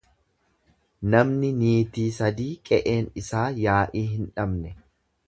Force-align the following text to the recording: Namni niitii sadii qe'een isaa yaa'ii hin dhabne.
Namni 1.15 1.51
niitii 1.59 2.07
sadii 2.15 2.49
qe'een 2.71 3.13
isaa 3.25 3.47
yaa'ii 3.65 4.07
hin 4.15 4.27
dhabne. 4.39 4.73